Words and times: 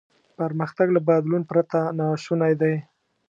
پرمختګ 0.37 0.87
له 0.95 1.01
بدلون 1.07 1.43
پرته 1.51 1.79
ناشونی 1.99 2.53
دی. 2.61 2.73